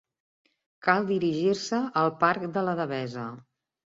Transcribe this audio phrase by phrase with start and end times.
[0.85, 3.27] Cal dirigir-se al Parc de la Devesa.